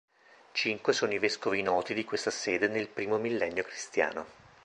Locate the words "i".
1.13-1.19